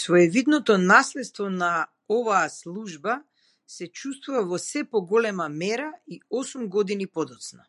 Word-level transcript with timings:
Своевидното 0.00 0.74
наследствона 0.90 1.70
овој 2.16 2.46
служба 2.58 3.16
се 3.78 3.90
чувствува 4.02 4.44
во 4.52 4.62
сѐ 4.66 4.86
поголема 4.94 5.48
мера 5.64 5.90
и 6.18 6.20
осум 6.44 6.70
години 6.78 7.12
подоцна. 7.18 7.68